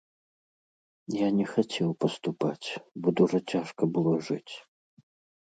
Я 1.15 1.27
не 1.39 1.45
хацеў 1.51 1.89
паступаць, 2.05 2.67
бо 3.01 3.07
дужа 3.21 3.39
цяжка 3.53 3.83
было 3.95 4.13
жыць. 4.31 4.53